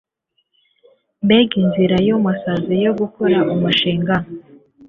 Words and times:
Mbega 1.23 1.53
inzira 1.63 1.95
yumusazi 2.07 2.75
yo 2.85 2.91
gukora 2.99 3.37
umushinga 3.53 4.15